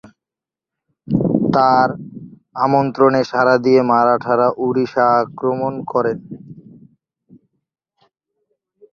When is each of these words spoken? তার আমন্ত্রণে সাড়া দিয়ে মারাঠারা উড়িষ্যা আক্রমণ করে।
তার 1.53 1.87
আমন্ত্রণে 2.57 3.21
সাড়া 3.31 3.55
দিয়ে 3.65 3.81
মারাঠারা 3.91 4.47
উড়িষ্যা 4.65 5.05
আক্রমণ 5.21 5.73
করে। 5.91 6.13